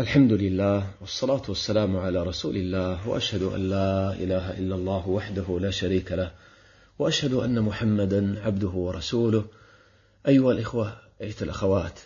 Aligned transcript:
الحمد 0.00 0.32
لله 0.32 0.90
والصلاة 1.00 1.42
والسلام 1.48 1.96
على 1.96 2.22
رسول 2.22 2.56
الله 2.56 3.08
وأشهد 3.08 3.42
أن 3.42 3.70
لا 3.70 4.12
إله 4.12 4.58
إلا 4.58 4.74
الله 4.74 5.08
وحده 5.08 5.58
لا 5.60 5.70
شريك 5.70 6.12
له 6.12 6.32
وأشهد 6.98 7.32
أن 7.32 7.60
محمدا 7.60 8.42
عبده 8.42 8.68
ورسوله. 8.68 9.44
أيها 10.28 10.52
الإخوة 10.52 10.96
أيها 11.20 11.42
الأخوات 11.42 12.00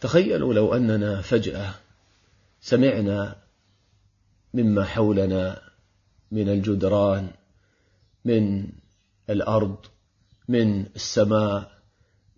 تخيلوا 0.00 0.54
لو 0.54 0.74
أننا 0.74 1.20
فجأة 1.22 1.74
سمعنا 2.60 3.36
مما 4.54 4.84
حولنا 4.84 5.62
من 6.30 6.48
الجدران 6.48 7.30
من 8.24 8.66
الأرض 9.30 9.76
من 10.48 10.86
السماء 10.86 11.72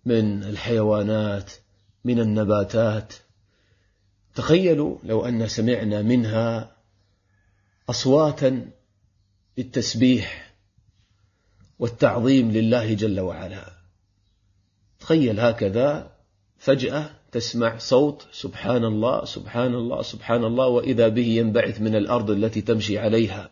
من 0.05 0.43
الحيوانات 0.43 1.51
من 2.05 2.19
النباتات. 2.19 3.13
تخيلوا 4.35 4.97
لو 5.03 5.25
أن 5.25 5.47
سمعنا 5.47 6.01
منها 6.01 6.75
أصواتا 7.89 8.65
بالتسبيح 9.57 10.53
والتعظيم 11.79 12.51
لله 12.51 12.93
جل 12.93 13.19
وعلا. 13.19 13.73
تخيل 14.99 15.39
هكذا 15.39 16.11
فجأة 16.57 17.09
تسمع 17.31 17.77
صوت 17.77 18.27
سبحان 18.31 18.85
الله 18.85 19.25
سبحان 19.25 19.73
الله 19.73 20.01
سبحان 20.01 20.43
الله 20.43 20.67
وإذا 20.67 21.07
به 21.07 21.27
ينبعث 21.27 21.81
من 21.81 21.95
الأرض 21.95 22.29
التي 22.29 22.61
تمشي 22.61 22.99
عليها 22.99 23.49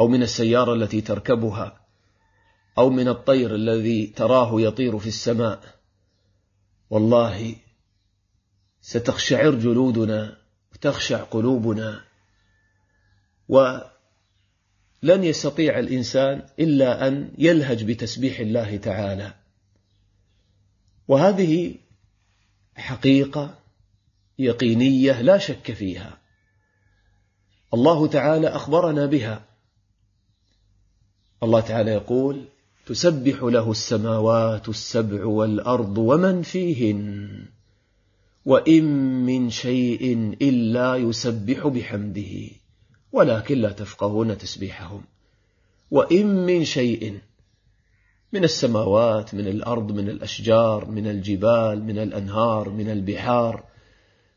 أو 0.00 0.08
من 0.08 0.22
السيارة 0.22 0.74
التي 0.74 1.00
تركبها 1.00 1.80
أو 2.78 2.90
من 2.90 3.08
الطير 3.08 3.54
الذي 3.54 4.06
تراه 4.06 4.60
يطير 4.60 4.98
في 4.98 5.06
السماء. 5.06 5.60
والله 6.90 7.56
ستخشعر 8.86 9.54
جلودنا 9.54 10.36
وتخشع 10.72 11.22
قلوبنا. 11.22 12.04
ولن 13.48 13.84
يستطيع 15.02 15.78
الإنسان 15.78 16.42
إلا 16.58 17.08
أن 17.08 17.32
يلهج 17.38 17.84
بتسبيح 17.84 18.40
الله 18.40 18.76
تعالى. 18.76 19.34
وهذه 21.08 21.74
حقيقة 22.76 23.54
يقينية 24.38 25.22
لا 25.22 25.38
شك 25.38 25.72
فيها. 25.72 26.18
الله 27.74 28.06
تعالى 28.06 28.48
أخبرنا 28.48 29.06
بها. 29.06 29.44
الله 31.42 31.60
تعالى 31.60 31.90
يقول 31.90 32.44
تسبح 32.86 33.42
له 33.42 33.70
السماوات 33.70 34.68
السبع 34.68 35.24
والأرض 35.24 35.98
ومن 35.98 36.42
فيهن. 36.42 37.53
وإن 38.44 38.84
من 39.26 39.50
شيء 39.50 40.34
إلا 40.42 40.96
يسبح 40.96 41.66
بحمده 41.66 42.50
ولكن 43.12 43.58
لا 43.58 43.72
تفقهون 43.72 44.38
تسبيحهم. 44.38 45.04
وإن 45.90 46.46
من 46.46 46.64
شيء 46.64 47.18
من 48.32 48.44
السماوات 48.44 49.34
من 49.34 49.48
الأرض 49.48 49.92
من 49.92 50.08
الأشجار 50.08 50.90
من 50.90 51.06
الجبال 51.06 51.84
من 51.84 51.98
الأنهار 51.98 52.68
من 52.70 52.90
البحار 52.90 53.64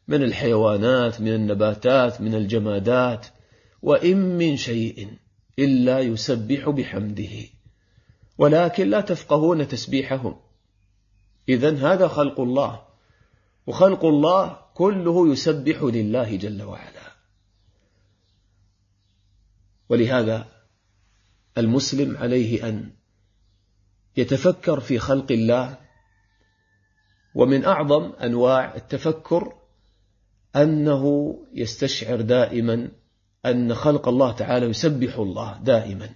من 0.07 0.23
الحيوانات 0.23 1.21
من 1.21 1.33
النباتات 1.33 2.21
من 2.21 2.35
الجمادات. 2.35 3.27
وإن 3.81 4.37
من 4.37 4.57
شيء 4.57 5.07
إلا 5.59 5.99
يسبح 5.99 6.69
بحمده 6.69 7.35
ولكن 8.37 8.89
لا 8.89 9.01
تفقهون 9.01 9.67
تسبيحهم. 9.67 10.35
إذا 11.49 11.75
هذا 11.75 12.07
خلق 12.07 12.39
الله. 12.39 12.86
وخلق 13.67 14.05
الله 14.05 14.59
كله 14.73 15.31
يسبح 15.31 15.83
لله 15.83 16.35
جل 16.35 16.63
وعلا. 16.63 17.07
ولهذا 19.89 20.47
المسلم 21.57 22.17
عليه 22.17 22.69
أن 22.69 22.91
يتفكر 24.17 24.79
في 24.79 24.99
خلق 24.99 25.31
الله 25.31 25.77
ومن 27.35 27.65
أعظم 27.65 28.11
أنواع 28.23 28.75
التفكر 28.75 29.53
أنه 30.55 31.35
يستشعر 31.53 32.21
دائما 32.21 32.91
أن 33.45 33.75
خلق 33.75 34.07
الله 34.07 34.31
تعالى 34.31 34.65
يسبح 34.65 35.17
الله 35.17 35.59
دائما. 35.63 36.09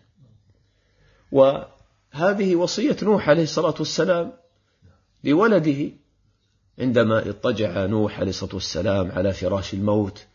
وهذه 1.31 2.56
وصية 2.56 2.97
نوح 3.03 3.29
عليه 3.29 3.44
الصلاة 3.44 3.75
والسلام 3.79 4.34
لولده 5.23 5.91
عندما 6.81 7.29
اضطجع 7.29 7.85
نوح 7.85 8.19
عليه 8.19 8.29
الصلاة 8.29 8.55
والسلام 8.55 9.11
على 9.11 9.33
فراش 9.33 9.73
الموت 9.73 10.25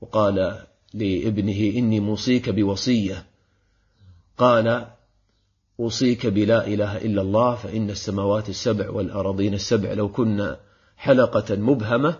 وقال 0.00 0.64
لابنه 0.94 1.78
إني 1.78 2.00
موصيك 2.00 2.50
بوصية. 2.50 3.26
قال 4.38 4.86
أوصيك 5.80 6.26
بلا 6.26 6.66
إله 6.66 6.96
إلا 6.96 7.22
الله 7.22 7.54
فإن 7.54 7.90
السماوات 7.90 8.48
السبع 8.48 8.90
والأراضين 8.90 9.54
السبع 9.54 9.92
لو 9.92 10.08
كن 10.08 10.56
حلقة 10.96 11.56
مبهمة 11.56 12.14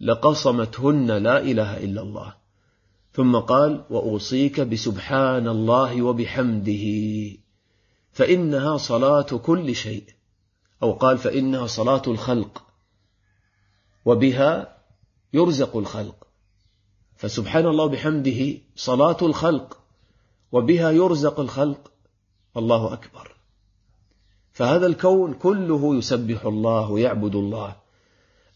لقصمتهن 0.00 1.10
لا 1.10 1.40
إله 1.40 1.84
إلا 1.84 2.02
الله. 2.02 2.34
ثم 3.12 3.36
قال 3.36 3.84
وأوصيك 3.90 4.60
بسبحان 4.60 5.48
الله 5.48 6.02
وبحمده. 6.02 6.84
فإنها 8.12 8.76
صلاة 8.76 9.22
كل 9.22 9.74
شيء. 9.74 10.04
أو 10.82 10.92
قال 10.92 11.18
فإنها 11.18 11.66
صلاة 11.66 12.02
الخلق. 12.06 12.62
وبها 14.04 14.76
يرزق 15.32 15.76
الخلق. 15.76 16.26
فسبحان 17.16 17.66
الله 17.66 17.86
بحمده 17.86 18.58
صلاة 18.76 19.16
الخلق 19.22 19.78
وبها 20.52 20.90
يرزق 20.90 21.40
الخلق. 21.40 21.90
الله 22.56 22.92
أكبر. 22.92 23.34
فهذا 24.52 24.86
الكون 24.86 25.34
كله 25.34 25.96
يسبح 25.96 26.46
الله 26.46 26.90
ويعبد 26.90 27.34
الله. 27.34 27.76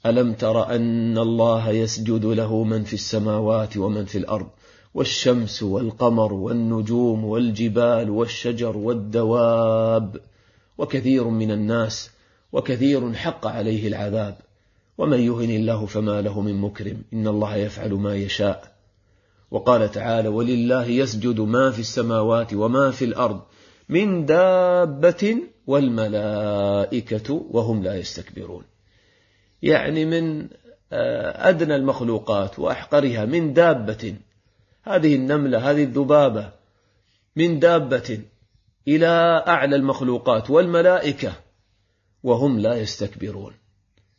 ألم 0.07 0.33
تر 0.33 0.75
أن 0.75 1.19
الله 1.19 1.71
يسجد 1.71 2.25
له 2.25 2.65
من 2.65 2.85
في 2.85 2.95
السماوات 2.95 3.77
ومن 3.77 4.05
في 4.05 4.19
الأرض؟ 4.19 4.49
والشمس 4.95 5.63
والقمر 5.63 6.33
والنجوم 6.33 7.25
والجبال 7.25 8.11
والشجر 8.11 8.77
والدواب. 8.77 10.21
وكثير 10.79 11.25
من 11.25 11.51
الناس 11.51 12.11
وكثير 12.53 13.13
حق 13.15 13.47
عليه 13.47 13.89
العذاب. 13.89 14.48
ومن 14.99 15.21
يهن 15.21 15.51
الله 15.51 15.87
فما 15.87 16.23
له 16.23 16.41
من 16.41 16.55
مكرم. 16.55 17.03
إن 17.13 17.29
الله 17.29 17.57
يفعل 17.57 17.93
ما 17.95 18.17
يشاء. 18.17 18.77
وقال 19.51 19.91
تعالى 19.91 20.29
ولله 20.29 20.87
يسجد 20.87 21.41
ما 21.41 21.71
في 21.71 21.79
السماوات 21.79 22.55
وما 22.55 22.91
في 22.91 23.05
الأرض 23.05 23.41
من 23.89 24.27
دابة 24.27 25.37
والملائكة 25.67 27.47
وهم 27.51 27.83
لا 27.83 27.95
يستكبرون. 27.95 28.65
يعني 29.63 30.05
من 30.05 30.49
آه، 30.93 31.49
أدنى 31.49 31.77
المخلوقات 31.77 32.59
وأحقرها 32.59 33.25
من 33.25 33.53
دابة. 33.53 34.15
هذه 34.83 35.15
النملة 35.15 35.71
هذه 35.71 35.85
الذبابة 35.85 36.53
من 37.37 37.59
دابة 37.59 38.21
إلى 38.89 39.45
أعلى 39.49 39.77
المخلوقات 39.77 40.51
والملائكة 40.51 41.33
وهم 42.23 42.59
لا 42.59 42.75
يستكبرون. 42.75 43.53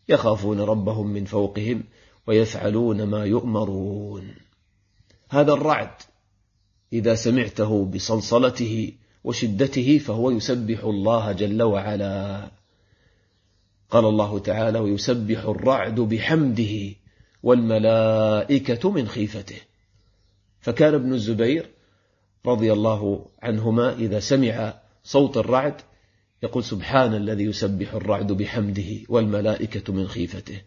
يخافون 0.10 0.60
ربهم 0.60 1.08
من 1.08 1.26
فوقهم 1.26 1.84
ويفعلون 2.28 3.04
ما 3.04 3.26
يؤمرون. 3.26 4.36
هذا 5.30 5.54
الرعد 5.54 5.92
إذا 6.94 7.16
سمعته 7.16 7.86
بصلصلته 7.86 8.94
وشدته 9.24 9.98
فهو 9.98 10.32
يسبح 10.32 10.84
الله 10.84 11.32
جل 11.32 11.64
وعلا. 11.64 12.52
قال 13.90 14.06
الله 14.06 14.40
تعالى 14.40 14.80
ويسبح 14.80 15.40
الرعد 15.40 16.00
بحمده 16.00 16.96
والملائكة 17.44 18.92
من 18.92 19.08
خيفته. 19.08 19.62
فكان 20.60 20.94
ابن 20.94 21.14
الزبير 21.14 21.70
رضي 22.46 22.74
الله 22.74 23.26
عنهما 23.42 23.94
إذا 23.94 24.20
سمع 24.20 24.74
صوت 25.04 25.38
الرعد 25.38 25.82
يقول 26.44 26.64
سبحان 26.64 27.16
الذي 27.16 27.44
يسبح 27.44 27.94
الرعد 27.94 28.32
بحمده 28.32 28.98
والملائكة 29.10 29.94
من 29.94 30.08
خيفته. 30.08 30.62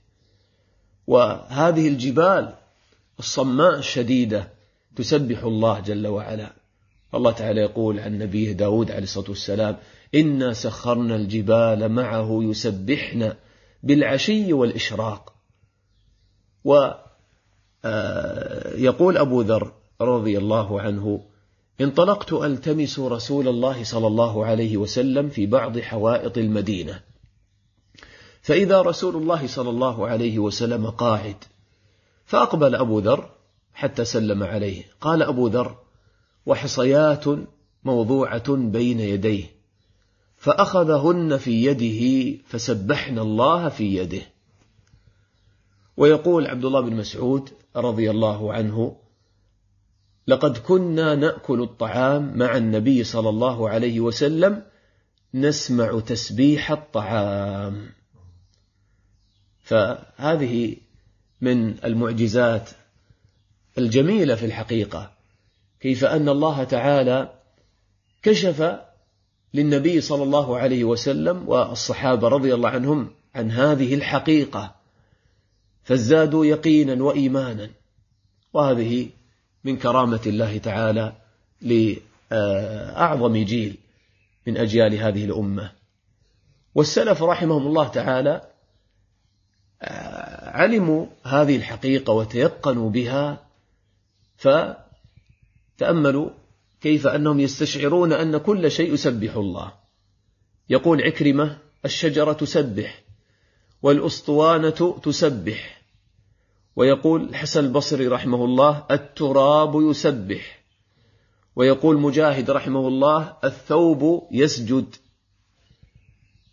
وهذه 1.07 1.89
الجبال 1.89 2.55
الصماء 3.19 3.79
الشديدة 3.79 4.49
تسبح 4.97 5.43
الله 5.43 5.81
جل 5.81 6.07
وعلا. 6.07 6.53
الله 7.15 7.33
تعالى 7.33 7.61
يقول 7.61 7.99
عن 7.99 8.19
نبيه 8.19 8.53
داود 8.53 8.91
عليه 8.91 9.03
الصلاة 9.03 9.29
والسلام 9.29 9.77
إنا 10.15 10.53
سخرنا 10.53 11.17
الجبال 11.17 11.89
معه 11.89 12.39
يسبحن 12.43 13.33
بالعشي 13.83 14.53
والإشراق. 14.53 15.33
ويقول 16.65 16.97
آه، 19.17 19.23
أبو 19.23 19.41
ذر 19.41 19.73
رضي 20.01 20.39
الله 20.39 20.81
عنه 20.81 21.32
انطلقت 21.83 22.33
ألتمس 22.33 22.99
رسول 22.99 23.49
الله 23.49 23.85
صلى 23.85 24.07
الله 24.07 24.47
عليه 24.47 24.77
وسلم 24.77 25.29
في 25.29 25.47
بعض 25.47 25.79
حوائط 25.79 26.39
المدينة. 26.39 27.01
فإذا 28.43 28.83
رسول 28.83 29.17
الله 29.17 29.47
صلى 29.47 29.71
الله 29.71 30.07
عليه 30.07 30.39
وسلم 30.39 30.91
قاعد 30.91 31.37
فأقبل 32.25 32.75
أبو 32.75 32.99
ذر 32.99 33.31
حتى 33.75 34.05
سلم 34.05 34.43
عليه. 34.43 34.85
قال 35.01 35.23
أبو 35.23 35.49
ذر 35.49 35.77
وحصيات 36.47 37.25
موضوعة 37.85 38.55
بين 38.57 39.01
يديه 39.01 39.45
فأخذهن 40.37 41.37
في 41.37 41.65
يده 41.65 42.39
فسبحن 42.47 43.19
الله 43.19 43.69
في 43.69 43.97
يده. 43.97 44.23
ويقول 45.97 46.47
عبد 46.47 46.65
الله 46.65 46.81
بن 46.81 46.97
مسعود 46.97 47.51
رضي 47.77 48.11
الله 48.11 48.53
عنه 48.53 48.97
لقد 50.27 50.59
كنا 50.59 51.15
نأكل 51.15 51.63
الطعام 51.63 52.39
مع 52.39 52.57
النبي 52.57 53.05
صلى 53.05 53.29
الله 53.29 53.69
عليه 53.69 54.01
وسلم 54.01 54.63
نسمع 55.35 56.01
تسبيح 56.01 56.71
الطعام. 56.71 57.91
فهذه 59.61 60.77
من 61.41 61.85
المعجزات 61.85 62.71
الجميلة 63.79 64.35
في 64.35 64.47
الحقيقة 64.47 65.13
كيف 65.81 66.05
أن 66.05 66.29
الله 66.29 66.65
تعالى 66.65 67.33
كشف 68.23 68.81
للنبي 69.55 70.01
صلى 70.01 70.23
الله 70.23 70.59
عليه 70.59 70.85
وسلم 70.85 71.49
والصحابة 71.49 72.29
رضي 72.29 72.55
الله 72.55 72.69
عنهم 72.69 73.11
عن 73.35 73.51
هذه 73.51 73.95
الحقيقة 73.95 74.75
فازدادوا 75.85 76.47
يقينا 76.47 77.03
وإيمانا. 77.05 77.71
وهذه 78.53 79.09
من 79.65 79.77
كرامة 79.77 80.21
الله 80.27 80.59
تعالى 80.59 81.13
لأعظم 81.61 83.37
جيل 83.37 83.79
من 84.47 84.57
أجيال 84.57 84.95
هذه 84.95 85.25
الأمة. 85.25 85.73
والسلف 86.75 87.23
رحمهم 87.23 87.67
الله 87.67 87.89
تعالى 87.89 88.49
علموا 90.43 91.07
هذه 91.25 91.57
الحقيقة 91.57 92.13
وتيقنوا 92.13 92.91
بها 92.91 93.47
فتأملوا 94.37 96.31
كيف 96.81 97.07
أنهم 97.07 97.41
يستشعرون 97.41 98.13
أن 98.13 98.37
كل 98.37 98.71
شيء 98.71 98.95
يسبح 98.95 99.37
الله. 99.37 99.73
يقول 100.71 101.03
عكرمة 101.03 101.59
الشجرة 101.85 102.33
تسبح 102.33 103.03
والأسطوانة 103.83 105.01
تسبح. 105.03 105.82
ويقول 106.77 107.23
الحسن 107.23 107.65
البصري 107.65 108.07
رحمه 108.07 108.45
الله 108.45 108.87
التراب 108.91 109.91
يسبح. 109.91 110.63
ويقول 111.57 111.99
مجاهد 111.99 112.51
رحمه 112.51 112.89
الله 112.89 113.37
الثوب 113.45 114.29
يسجد. 114.31 114.95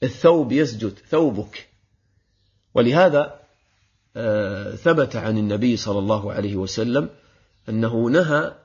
الثوب 0.03 0.51
يسجد 0.51 0.93
ثوبك. 1.09 1.69
ولهذا 2.73 3.39
آه، 4.15 4.75
ثبت 4.75 5.15
عن 5.15 5.37
النبي 5.37 5.77
صلى 5.77 5.99
الله 5.99 6.33
عليه 6.33 6.55
وسلم 6.55 7.09
أنه 7.69 8.09
نهى 8.09 8.55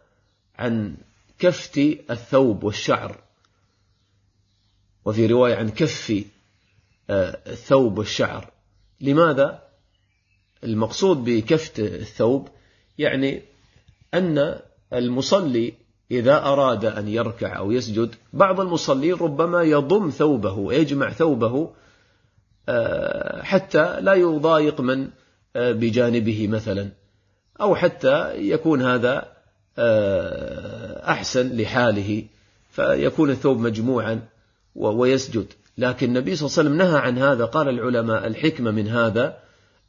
عن 0.58 0.96
كفت 1.38 1.78
الثوب 2.10 2.64
والشعر. 2.64 3.20
وفي 5.04 5.26
رواية 5.26 5.54
عن 5.54 5.68
كف 5.68 6.24
آه، 7.10 7.38
الثوب 7.46 7.98
والشعر. 7.98 8.50
لماذا؟ 9.00 9.63
المقصود 10.64 11.24
بكفت 11.24 11.80
الثوب 11.80 12.48
يعني 12.98 13.42
أن 14.14 14.58
المصلي 14.92 15.74
إذا 16.10 16.36
أراد 16.38 16.84
أن 16.84 17.08
يركع 17.08 17.58
أو 17.58 17.72
يسجد 17.72 18.14
بعض 18.32 18.60
المصلين 18.60 19.14
ربما 19.14 19.62
يضم 19.62 20.10
ثوبه 20.10 20.52
ويجمع 20.52 21.10
ثوبه 21.10 21.70
آه، 22.68 23.42
حتى 23.42 24.00
لا 24.00 24.14
يضايق 24.14 24.80
من 24.80 25.08
آه، 25.56 25.72
بجانبه 25.72 26.48
مثلا. 26.48 26.88
أو 27.60 27.74
حتى 27.74 28.34
يكون 28.36 28.82
هذا 28.82 29.28
آه، 29.78 31.10
أحسن 31.10 31.56
لحاله 31.56 32.24
فيكون 32.70 33.30
الثوب 33.30 33.58
مجموعا 33.58 34.20
ويسجد. 34.74 35.46
لكن 35.78 36.08
النبي 36.08 36.36
صلى 36.36 36.46
الله 36.46 36.58
عليه 36.58 36.70
وسلم 36.70 36.92
نهى 36.92 37.00
عن 37.00 37.18
هذا 37.18 37.44
قال 37.44 37.68
العلماء 37.68 38.26
الحكمة 38.26 38.70
من 38.70 38.88
هذا 38.88 39.38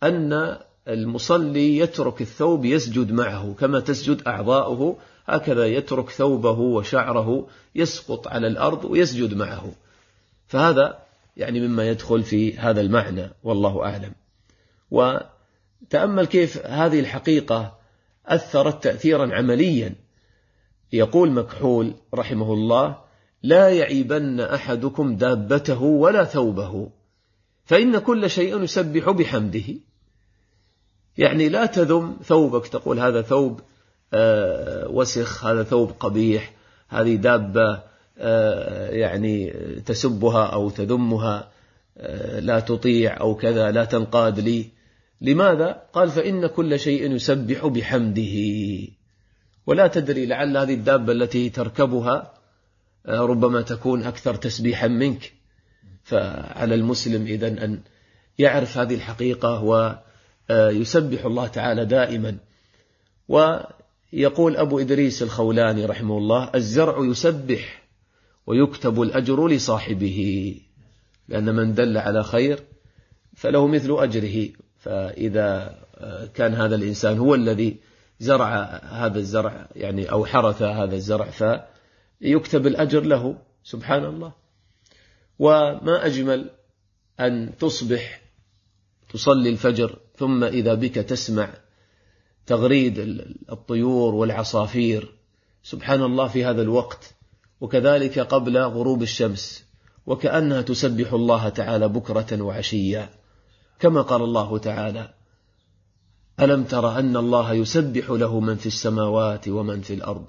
أن 0.04 0.58
المصلي 0.88 1.78
يترك 1.78 2.22
الثوب 2.22 2.66
يسجد 2.66 3.12
معه 3.12 3.56
كما 3.60 3.80
تسجد 3.80 4.22
أعضاؤه. 4.28 4.98
هكذا 5.26 5.66
يترك 5.66 6.10
ثوبه 6.10 6.60
وشعره 6.60 7.48
يسقط 7.76 8.28
على 8.28 8.48
الأرض 8.48 8.86
ويسجد 8.86 9.34
معه. 9.34 9.72
فهذا 10.48 11.00
يعني 11.38 11.68
مما 11.68 11.90
يدخل 11.90 12.24
في 12.24 12.58
هذا 12.58 12.82
المعنى 12.82 13.30
والله 13.44 13.84
أعلم. 13.84 14.12
وتأمل 14.92 16.26
كيف 16.26 16.66
هذه 16.66 17.00
الحقيقة 17.00 17.78
أثرت 18.26 18.84
تأثيرا 18.84 19.36
عمليا. 19.36 19.96
يقول 20.94 21.32
مكحول 21.32 21.94
رحمه 22.14 22.54
الله 22.54 22.98
لا 23.44 23.70
يعيبن 23.70 24.40
أحدكم 24.40 25.16
دابته 25.16 25.82
ولا 25.82 26.24
ثوبه 26.24 26.90
فإن 27.66 27.98
كل 27.98 28.30
شيء 28.30 28.64
يسبح 28.64 29.10
بحمده. 29.10 29.64
يعني 31.18 31.50
لا 31.50 31.66
تذم 31.66 32.18
ثوبك 32.24 32.68
تقول 32.68 33.00
هذا 33.00 33.22
ثوب 33.22 33.62
آه، 34.14 34.88
وسخ 34.88 35.46
هذا 35.46 35.64
ثوب 35.64 35.92
قبيح 36.00 36.54
هذه 36.90 37.16
دابة 37.16 37.84
آه، 38.18 38.90
يعني 38.90 39.54
تسبها 39.86 40.46
أو 40.46 40.70
تذمها 40.70 41.52
آه، 41.98 42.40
لا 42.40 42.60
تطيع 42.60 43.20
أو 43.20 43.36
كذا 43.36 43.72
لا 43.72 43.86
تنقاد 43.86 44.40
لي. 44.40 44.66
لماذا؟ 45.22 45.82
قال 45.94 46.10
فإن 46.10 46.48
كل 46.48 46.80
شيء 46.80 47.12
يسبح 47.12 47.66
بحمده. 47.66 48.36
ولا 49.68 49.88
تدري 49.88 50.26
لعل 50.26 50.58
هذه 50.58 50.74
الدابة 50.74 51.14
التي 51.14 51.50
تركبها 51.50 52.34
ربما 53.08 53.62
تكون 53.62 54.04
أكثر 54.04 54.36
تسبيحا 54.36 54.88
منك. 54.88 55.34
فعلى 56.04 56.76
المسلم 56.76 57.26
إذا 57.26 57.48
أن 57.48 57.80
يعرف 58.40 58.78
هذه 58.78 58.96
الحقيقة 58.96 59.64
ويسبح 60.50 61.26
الله 61.26 61.48
تعالى 61.48 61.86
دائما. 61.86 62.38
ويقول 63.28 64.58
أبو 64.58 64.80
إدريس 64.80 65.24
الخولاني 65.24 65.86
رحمه 65.86 66.18
الله 66.18 66.52
الزرع 66.56 67.06
يسبح 67.06 67.84
ويكتب 68.48 69.02
الأجر 69.02 69.48
لصاحبه 69.48 70.62
لأن 71.28 71.56
من 71.56 71.74
دل 71.74 71.98
على 71.98 72.24
خير 72.24 72.60
فله 73.36 73.68
مثل 73.68 73.92
أجره. 73.92 74.50
فإذا 74.78 75.80
كان 76.34 76.54
هذا 76.54 76.76
الإنسان 76.76 77.18
هو 77.18 77.36
الذي 77.36 77.78
زرع 78.20 78.66
هذا 78.92 79.20
الزرع 79.20 79.68
يعني 79.76 80.12
أو 80.12 80.26
حرث 80.26 80.62
هذا 80.62 80.96
الزرع 80.96 81.26
فيكتب 81.30 82.68
الأجر 82.68 83.04
له. 83.04 83.38
سبحان 83.64 84.06
الله. 84.06 84.34
وما 85.40 86.06
أجمل 86.06 86.50
أن 87.20 87.58
تصبح 87.60 88.22
تصلي 89.10 89.50
الفجر 89.50 90.00
ثم 90.18 90.44
إذا 90.44 90.74
بك 90.74 90.96
تسمع 90.96 91.50
تغريد 92.46 93.00
الطيور 93.52 94.16
والعصافير. 94.16 95.16
سبحان 95.64 96.04
الله 96.04 96.28
في 96.28 96.46
هذا 96.46 96.62
الوقت. 96.62 97.16
وكذلك 97.62 98.20
قبل 98.20 98.58
غروب 98.58 99.02
الشمس. 99.02 99.66
وكأنها 100.06 100.62
تسبح 100.62 101.14
الله 101.14 101.50
تعالى 101.50 101.88
بكرة 101.88 102.42
وعشيا 102.42 103.10
كما 103.80 104.02
قال 104.02 104.22
الله 104.22 104.58
تعالى 104.58 105.14
ألم 106.40 106.64
تر 106.64 107.00
أن 107.00 107.18
الله 107.18 107.54
يسبح 107.54 108.10
له 108.10 108.40
من 108.40 108.56
في 108.56 108.66
السماوات 108.66 109.48
ومن 109.48 109.82
في 109.82 109.94
الأرض؟ 109.94 110.26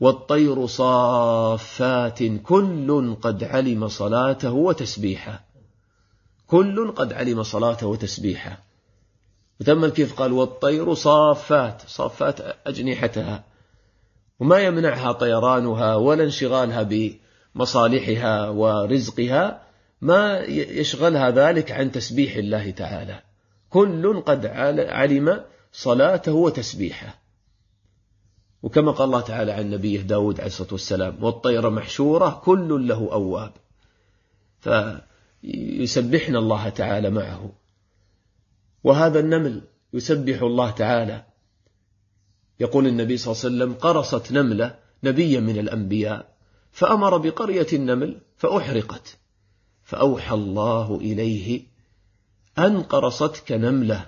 والطير 0.00 0.66
صافات 0.66 2.22
كل 2.22 3.16
قد 3.22 3.44
علم 3.44 3.88
صلاته 3.88 4.52
وتسبيحه. 4.52 5.44
كل 6.46 6.92
قد 6.92 7.12
علم 7.12 7.42
صلاته 7.42 7.86
وتسبيحه. 7.86 8.71
وتم 9.60 9.88
كيف 9.88 10.14
قال 10.14 10.32
والطير 10.32 10.94
صافات 10.94 11.82
صافات 11.86 12.40
أجنحتها. 12.66 13.44
وما 14.40 14.60
يمنعها 14.60 15.12
طيرانها 15.12 15.94
ولا 15.94 16.24
انشغالها 16.24 16.82
بمصالحها 17.54 18.48
ورزقها 18.48 19.62
ما 20.00 20.40
يشغلها 20.48 21.30
ذلك 21.30 21.72
عن 21.72 21.92
تسبيح 21.92 22.36
الله 22.36 22.70
تعالى. 22.70 23.22
كل 23.70 24.20
قد 24.20 24.46
علم 24.46 25.44
صلاته 25.72 26.32
وتسبيحه. 26.32 27.22
وكما 28.62 28.92
قال 28.92 29.06
الله 29.06 29.20
تعالى 29.20 29.52
عن 29.52 29.70
نبيه 29.70 30.00
داود 30.00 30.40
عليه 30.40 30.46
الصلاة 30.46 30.72
والسلام 30.72 31.24
والطير 31.24 31.70
محشورة 31.70 32.40
كل 32.44 32.88
له 32.88 33.12
أواب. 33.12 33.52
فيسبحنا 34.60 36.38
الله 36.38 36.68
تعالى 36.68 37.10
معه. 37.10 37.61
وهذا 38.84 39.20
النمل 39.20 39.62
يسبح 39.92 40.42
الله 40.42 40.70
تعالى. 40.70 41.24
يقول 42.60 42.86
النبي 42.86 43.16
صلى 43.16 43.32
الله 43.32 43.44
عليه 43.44 43.54
وسلم 43.56 43.74
قرصت 43.74 44.32
نملة 44.32 44.78
نبيا 45.04 45.40
من 45.40 45.58
الأنبياء 45.58 46.32
فأمر 46.72 47.16
بقرية 47.16 47.66
النمل 47.72 48.20
فأحرقت 48.36 49.16
فأوحى 49.84 50.34
الله 50.34 50.96
إليه 50.96 51.62
أن 52.58 52.82
قرصتك 52.82 53.52
نملة 53.52 54.06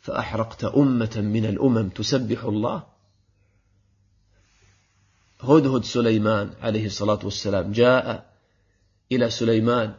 فأحرقت 0.00 0.64
أمة 0.64 1.16
من 1.16 1.46
الأمم 1.46 1.88
تسبح 1.88 2.44
الله. 2.44 2.82
هدهد 5.40 5.84
سليمان 5.84 6.50
عليه 6.62 6.86
الصلاة 6.86 7.18
والسلام 7.24 7.72
جاء 7.72 8.32
إلى 9.12 9.30
سليمان 9.30 9.94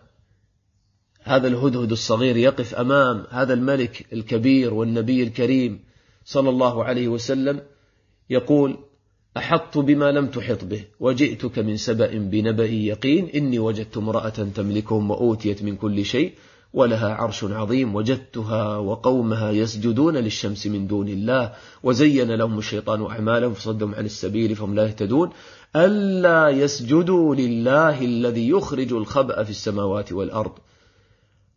هذا 1.27 1.47
الهدهد 1.47 1.91
الصغير 1.91 2.37
يقف 2.37 2.75
أمام 2.75 3.23
هذا 3.29 3.53
الملك 3.53 4.05
الكبير 4.13 4.73
والنبي 4.73 5.23
الكريم 5.23 5.79
صلى 6.25 6.49
الله 6.49 6.83
عليه 6.83 7.07
وسلم 7.07 7.61
يقول 8.29 8.77
أحطت 9.37 9.77
بما 9.77 10.11
لم 10.11 10.27
تحط 10.27 10.65
به 10.65 10.83
وجئتك 10.99 11.59
من 11.59 11.77
سبأ 11.77 12.17
بنبأ 12.17 12.65
يقين 12.65 13.29
إني 13.35 13.59
وجدت 13.59 13.97
امرأة 13.97 14.29
تملكهم 14.29 15.11
وأوتيت 15.11 15.63
من 15.63 15.75
كل 15.75 16.05
شيء 16.05 16.33
ولها 16.73 17.13
عرش 17.13 17.43
عظيم 17.43 17.95
وجدتها 17.95 18.77
وقومها 18.77 19.51
يسجدون 19.51 20.17
للشمس 20.17 20.67
من 20.67 20.87
دون 20.87 21.09
الله 21.09 21.53
وزين 21.83 22.31
لهم 22.31 22.57
الشيطان 22.57 23.05
أعمالهم 23.05 23.53
فصدهم 23.53 23.95
عن 23.95 24.05
السبيل 24.05 24.55
فهم 24.55 24.75
لا 24.75 24.85
يهتدون. 24.85 25.29
ألا 25.75 26.49
يسجدوا 26.49 27.35
لله 27.35 28.01
الذي 28.01 28.49
يخرج 28.49 28.93
الخبأ 28.93 29.43
في 29.43 29.49
السماوات 29.49 30.11
والأرض 30.11 30.51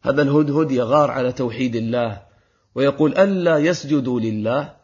هذا 0.03 0.23
الهدهد 0.23 0.71
يغار 0.71 1.11
على 1.11 1.33
توحيد 1.33 1.77
الله 1.77 2.23
ويقول 2.75 3.19
ألا 3.19 3.59
يسجدوا 3.59 4.21
لله 4.21 4.77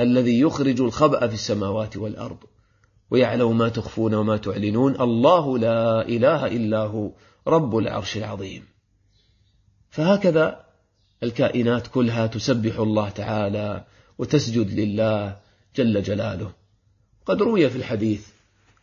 الذي 0.00 0.40
يخرج 0.40 0.80
الخبأ 0.80 1.26
في 1.26 1.34
السماوات 1.34 1.96
والأرض 1.96 2.38
ويعلم 3.10 3.58
ما 3.58 3.68
تخفون 3.68 4.14
وما 4.14 4.36
تعلنون 4.36 5.00
الله 5.00 5.58
لا 5.58 6.08
إله 6.08 6.46
إلا 6.46 6.78
هو 6.78 7.10
رب 7.46 7.76
العرش 7.76 8.16
العظيم. 8.16 8.64
فهكذا 9.90 10.64
الكائنات 11.22 11.86
كلها 11.86 12.26
تسبح 12.26 12.78
الله 12.78 13.08
تعالى 13.08 13.84
وتسجد 14.18 14.80
لله 14.80 15.36
جل 15.76 16.02
جلاله. 16.02 16.52
قد 17.26 17.42
روي 17.42 17.70
في 17.70 17.76
الحديث 17.76 18.28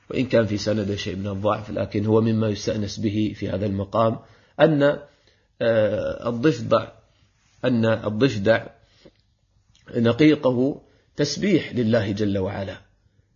وإن 0.09 0.25
كان 0.25 0.45
في 0.45 0.57
شيء 0.97 1.15
من 1.15 1.27
الضعف 1.27 1.71
لكن 1.71 2.05
هو 2.05 2.21
مما 2.21 2.49
يستأنس 2.49 2.99
به 2.99 3.33
في 3.35 3.49
هذا 3.49 3.65
المقام 3.65 4.19
أن 4.59 4.99
الضفدع 5.61 6.87
أن 7.65 7.85
الضفدع 7.85 8.67
نقيقه 9.95 10.81
تسبيح 11.15 11.73
لله 11.73 12.11
جل 12.11 12.37
وعلا. 12.37 12.77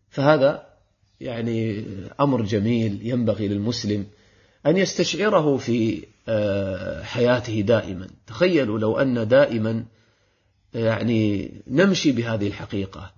فهذا 0.09 0.67
يعني 1.21 1.85
أمر 2.19 2.41
جميل 2.41 2.99
ينبغي 3.01 3.47
للمسلم 3.47 4.05
أن 4.65 4.77
يستشعره 4.77 5.57
في 5.57 6.05
آه، 6.27 7.03
حياته 7.03 7.61
دائما. 7.61 8.07
تخيلوا 8.27 8.79
لو 8.79 8.97
أن 8.97 9.27
دائما 9.27 9.85
يعني 10.73 11.51
نمشي 11.67 12.11
بهذه 12.11 12.47
الحقيقة. 12.47 13.11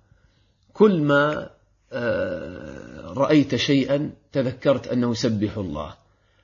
كل 0.72 1.00
ما 1.00 1.50
آه، 1.92 3.12
رأيت 3.12 3.54
شيئا 3.54 4.10
تذكرت 4.32 4.86
أنه 4.86 5.10
يسبح 5.10 5.56
الله. 5.56 5.94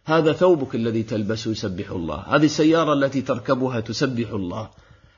هذا 0.04 0.32
ثوبك 0.32 0.74
الذي 0.74 1.02
تلبسه 1.02 1.50
يسبح 1.50 1.90
الله. 1.90 2.16
هذه 2.16 2.44
السيارة 2.44 2.92
التي 2.92 3.22
تركبها 3.22 3.80
تسبح 3.80 4.30
الله. 4.30 4.70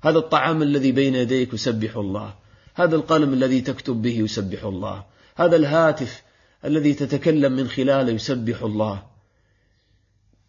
هذا 0.02 0.18
الطعام 0.18 0.62
الذي 0.62 0.92
بين 0.92 1.14
يديك 1.14 1.54
يسبح 1.54 1.96
الله. 1.96 2.34
هذا 2.74 2.96
القلم 2.96 3.32
الذي 3.32 3.60
تكتب 3.60 4.02
به 4.02 4.18
يسبح 4.18 4.64
الله. 4.64 5.04
هذا 5.36 5.56
الهاتف 5.56 6.22
الذي 6.64 6.94
تتكلم 6.94 7.52
من 7.52 7.68
خلاله 7.68 8.12
يسبح 8.12 8.62
الله. 8.62 9.02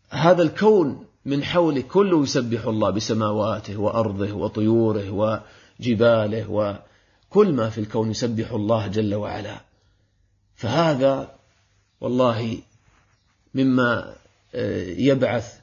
هذا 0.10 0.42
الكون 0.42 1.06
من 1.26 1.44
حولك 1.44 1.88
كله 1.88 2.24
يسبح 2.24 2.66
الله 2.66 2.90
بسماواته 2.90 3.78
وأرضه 3.78 4.34
وطيوره 4.34 5.12
وجباله 5.80 6.50
وكل 6.50 7.54
ما 7.54 7.70
في 7.70 7.78
الكون 7.78 8.12
يسبح 8.12 8.52
الله 8.52 8.88
جل 8.88 9.16
وعلا. 9.16 9.62
فهذا 10.56 11.36
والله 12.02 12.58
مما 13.54 14.16
يبعث 14.98 15.60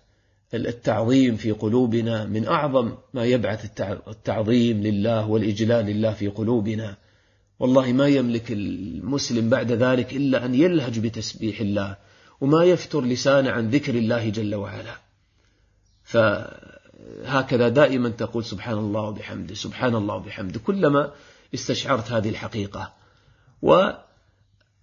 التعظيم 0.55 1.37
في 1.37 1.53
قلوبنا 1.53 2.25
من 2.25 2.47
أعظم 2.47 2.93
ما 3.15 3.25
يبعث 3.25 3.81
التعظيم 4.09 4.83
لله 4.83 5.29
والإجلال 5.29 5.87
لله 5.87 6.13
في 6.13 6.29
قلوبنا. 6.29 6.97
والله 7.59 7.93
ما 7.93 8.09
يملك 8.09 8.53
المسلم 8.53 9.49
بعد 9.51 9.73
ذلك 9.73 10.13
إلا 10.13 10.45
أن 10.45 10.55
يلهج 10.55 10.99
بتسبيح 10.99 11.61
الله 11.61 11.97
وما 12.41 12.65
يفتر 12.65 13.05
لسانه 13.05 13.51
عن 13.51 13.71
ذكر 13.71 13.95
الله 13.95 14.29
جل 14.29 14.55
وعلا. 14.55 14.97
فهكذا 16.05 17.69
دائما 17.69 18.09
تقول 18.09 18.45
سبحان 18.45 18.79
الله 18.79 19.01
وبحمده 19.01 19.55
سبحان 19.55 19.95
الله 19.95 20.15
وبحمده 20.15 20.61
كلما 20.61 21.13
استشعرت 21.55 22.13
هذه 22.13 22.29
الحقيقة. 22.29 22.93
و 23.63 23.91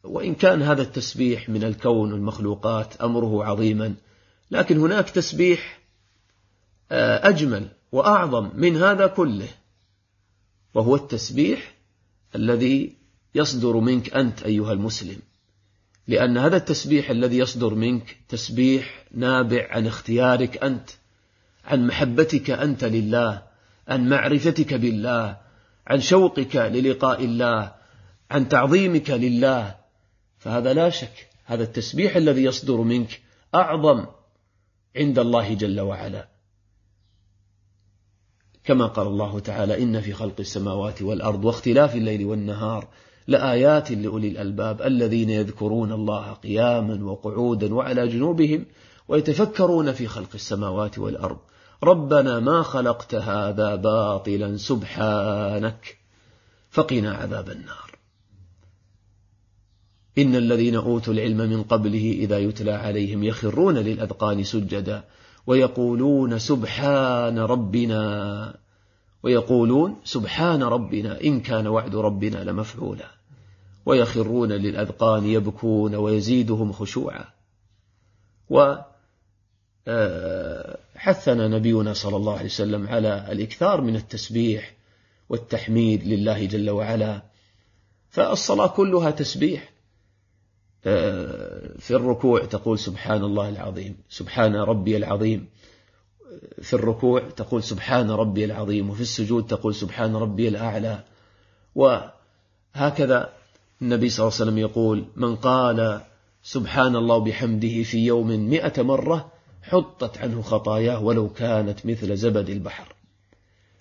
وإن 0.04 0.36
كان 0.36 0.62
هذا 0.62 0.82
التسبيح 0.82 1.50
من 1.50 1.64
الكون 1.64 2.14
والمخلوقات 2.14 2.96
أمره 2.96 3.46
عظيما 3.46 3.96
لكن 4.52 4.78
هناك 4.78 5.10
تسبيح 5.10 5.80
آه، 6.92 7.30
أجمل 7.30 7.68
وأعظم 7.92 8.50
من 8.56 8.78
هذا 8.78 9.08
كله 9.08 9.48
وهو 10.74 10.96
التسبيح 10.96 11.74
الذي 12.36 12.96
يصدر 13.36 13.78
منك 13.78 14.14
أنت 14.14 14.44
أيها 14.44 14.74
المسلم. 14.74 15.20
لأن 16.08 16.38
هذا 16.38 16.58
التسبيح 16.58 17.10
الذي 17.10 17.38
يصدر 17.38 17.76
منك 17.76 18.18
تسبيح 18.30 19.06
نابع 19.12 19.68
عن 19.72 19.88
اختيارك 19.88 20.64
أنت 20.64 20.90
عن 21.66 21.88
محبتك 21.88 22.50
أنت 22.50 22.84
لله 22.84 23.42
عن 23.88 24.10
معرفتك 24.10 24.74
بالله 24.74 25.38
عن 25.88 26.02
شوقك 26.02 26.56
للقاء 26.56 27.26
الله 27.26 27.72
عن 28.32 28.50
تعظيمك 28.50 29.10
لله 29.10 29.79
فهذا 30.40 30.74
لا 30.74 30.90
شك 30.90 31.28
هذا 31.46 31.64
التسبيح 31.64 32.16
الذي 32.16 32.44
يصدر 32.44 32.78
منك 32.78 33.22
أعظم 33.56 34.06
عند 34.96 35.20
الله 35.20 35.54
جل 35.54 35.80
وعلا. 35.80 36.28
كما 38.64 38.86
قال 38.86 39.08
الله 39.08 39.40
تعالى 39.40 39.84
إن 39.84 40.02
في 40.02 40.14
خلق 40.14 40.36
السماوات 40.40 41.02
والأرض 41.02 41.46
واختلاف 41.46 41.96
الليل 41.96 42.26
والنهار 42.26 42.88
لآيات 43.28 43.92
لأولي 43.92 44.28
الألباب 44.28 44.82
الذين 44.82 45.30
يذكرون 45.30 45.92
الله 45.92 46.34
قياما 46.34 47.12
وقعودا 47.12 47.74
وعلى 47.74 48.08
جنوبهم 48.08 48.66
ويتفكرون 49.08 49.94
في 49.94 50.08
خلق 50.08 50.30
السماوات 50.34 51.00
والأرض. 51.00 51.38
ربنا 51.84 52.40
ما 52.40 52.62
خلقت 52.62 53.16
هذا 53.16 53.76
باطلا 53.76 54.58
سبحانك. 54.58 55.98
فقنا 56.72 57.14
عذاب 57.14 57.50
النار. 57.50 57.89
إن 60.22 60.36
الذين 60.36 60.76
أوتوا 60.76 61.14
العلم 61.14 61.38
من 61.38 61.64
قبله 61.64 62.12
إذا 62.12 62.40
يتلى 62.40 62.72
عليهم 62.72 63.24
يخرون 63.24 63.78
للأذقان 63.78 64.44
سجدا 64.44 65.04
ويقولون 65.48 66.40
سبحان 66.40 67.40
ربنا 67.40 68.56
ويقولون 69.24 69.96
سبحان 70.04 70.64
ربنا 70.64 71.22
إن 71.22 71.40
كان 71.40 71.68
وعد 71.68 71.96
ربنا 71.96 72.44
لمفعولا. 72.44 73.12
ويخرون 73.86 74.52
للأذقان 74.52 75.26
يبكون 75.26 75.96
ويزيدهم 75.96 76.72
خشوعا. 76.72 77.26
وحثنا 78.50 78.86
آه، 81.46 81.48
نبينا 81.48 81.94
صلى 81.94 82.16
الله 82.16 82.34
عليه 82.38 82.46
وسلم 82.46 82.88
على 82.88 83.28
الإكثار 83.32 83.82
من 83.82 83.96
التسبيح 83.96 84.74
والتحميد 85.30 86.04
لله 86.04 86.46
جل 86.46 86.70
وعلا. 86.70 87.22
فالصلاة 88.10 88.68
كلها 88.68 89.12
تسبيح. 89.12 89.79
في 91.80 91.92
الركوع 91.92 92.46
تقول 92.46 92.80
سبحان 92.80 93.24
الله 93.24 93.50
العظيم 93.50 93.98
سبحان 94.10 94.56
ربي 94.56 94.98
العظيم. 94.98 95.48
في 96.62 96.74
الركوع 96.74 97.30
تقول 97.30 97.64
سبحان 97.64 98.12
ربي 98.12 98.46
العظيم 98.46 98.90
وفي 98.90 99.02
السجود 99.02 99.48
تقول 99.48 99.76
سبحان 99.76 100.16
ربي 100.16 100.48
الأعلى. 100.48 101.04
وهكذا 101.76 103.34
النبي 103.82 104.10
صلى 104.10 104.24
الله 104.24 104.36
عليه 104.36 104.44
وسلم 104.46 104.58
يقول 104.58 105.06
من 105.16 105.36
قال 105.36 106.02
سبحان 106.44 106.96
الله 106.96 107.18
بحمده 107.18 107.84
في 107.84 108.06
يوم 108.06 108.50
مئة 108.50 108.82
مرة 108.82 109.32
حطت 109.64 110.18
عنه 110.18 110.42
خطاياه 110.42 111.04
ولو 111.04 111.30
كانت 111.30 111.86
مثل 111.86 112.18
زبد 112.18 112.50
البحر. 112.50 112.96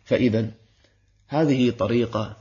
فإذا 0.05 0.51
هذه 1.27 1.71
طريقة 1.71 2.37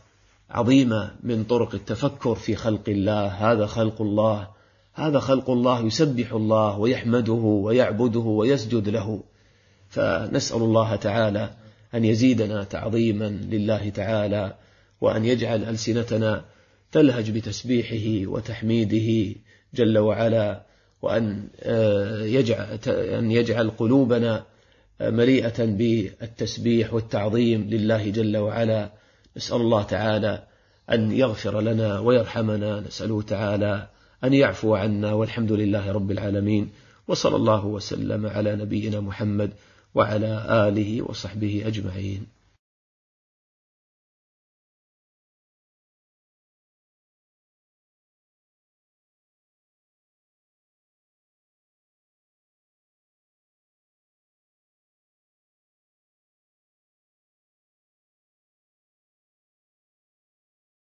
عظيمة 0.49 1.11
من 1.23 1.43
طرق 1.43 1.75
التفكر 1.75 2.35
في 2.35 2.55
خلق 2.55 2.83
الله. 2.87 3.27
هذا 3.27 3.65
خلق 3.65 4.01
الله. 4.01 4.47
هذا 4.93 5.19
خلق 5.19 5.49
الله 5.49 5.85
يسبح 5.85 6.33
الله 6.33 6.79
ويحمده 6.79 7.33
ويعبده 7.33 8.19
ويسجد 8.19 8.89
له. 8.89 9.23
فنسأل 9.89 10.57
الله 10.57 10.95
تعالى 10.95 11.49
أن 11.95 12.05
يزيدنا 12.05 12.63
تعظيما 12.63 13.29
لله 13.29 13.89
تعالى 13.89 14.55
وأن 15.01 15.25
يجعل 15.25 15.63
ألسنتنا 15.63 16.45
تلهج 16.91 17.31
بتسبيحه 17.31 18.31
وتحميده 18.31 19.39
جل 19.73 19.97
وعلا 19.97 20.61
وأن 21.01 21.47
آه، 21.59 22.23
يجعل, 22.23 22.79
أن 22.87 23.31
يجعل 23.31 23.69
قلوبنا 23.69 24.43
مليئة 25.01 25.65
بالتسبيح 25.65 26.93
والتعظيم 26.93 27.69
لله 27.69 28.09
جل 28.09 28.37
وعلا. 28.37 28.91
نسأل 29.37 29.61
الله 29.61 29.83
تعالى 29.83 30.43
أن 30.89 31.11
يغفر 31.11 31.61
لنا 31.61 31.99
ويرحمنا 31.99 32.79
نسأله 32.79 33.21
تعالى 33.21 33.87
أن 34.23 34.33
يعفو 34.33 34.75
عنا 34.75 35.13
والحمد 35.13 35.51
لله 35.51 35.91
رب 35.91 36.11
العالمين 36.11 36.69
وصلى 37.07 37.35
الله 37.35 37.65
وسلم 37.65 38.25
على 38.25 38.55
نبينا 38.55 38.99
محمد 38.99 39.51
وعلى 39.95 40.45
آله 40.67 41.01
وصحبه 41.01 41.63
أجمعين. 41.65 42.36